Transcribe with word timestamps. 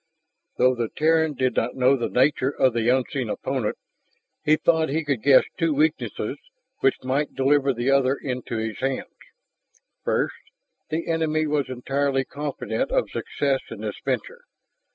Though 0.57 0.73
the 0.73 0.89
Terran 0.89 1.33
did 1.35 1.55
not 1.55 1.75
know 1.75 1.95
the 1.95 2.09
nature 2.09 2.49
of 2.49 2.73
the 2.73 2.89
unseen 2.89 3.29
opponent, 3.29 3.77
he 4.43 4.55
thought 4.55 4.89
he 4.89 5.03
could 5.03 5.21
guess 5.21 5.43
two 5.59 5.75
weaknesses 5.75 6.39
which 6.79 7.03
might 7.03 7.35
deliver 7.35 7.71
the 7.71 7.91
other 7.91 8.15
into 8.15 8.57
his 8.57 8.79
hands. 8.79 9.13
First, 10.03 10.33
the 10.89 11.07
enemy 11.07 11.45
was 11.45 11.69
entirely 11.69 12.25
confident 12.25 12.89
of 12.89 13.11
success 13.11 13.59
in 13.69 13.81
this 13.81 13.99
venture. 14.03 14.41